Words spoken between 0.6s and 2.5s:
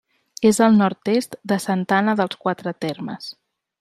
al nord-est de Santa Anna dels